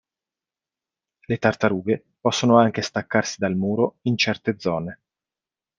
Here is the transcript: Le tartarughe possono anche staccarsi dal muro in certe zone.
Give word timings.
Le 1.27 1.37
tartarughe 1.37 2.03
possono 2.19 2.57
anche 2.57 2.81
staccarsi 2.81 3.35
dal 3.37 3.53
muro 3.55 3.99
in 4.05 4.17
certe 4.17 4.55
zone. 4.59 4.99